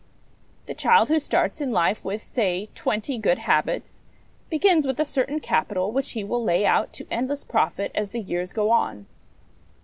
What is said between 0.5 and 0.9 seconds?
The